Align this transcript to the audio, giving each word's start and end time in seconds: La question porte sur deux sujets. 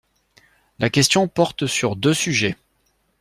La 0.79 0.89
question 0.89 1.27
porte 1.27 1.67
sur 1.67 1.95
deux 1.95 2.15
sujets. 2.15 2.57